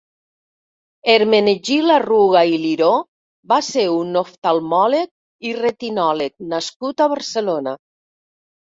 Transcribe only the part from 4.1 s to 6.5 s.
oftalmòleg i retinòleg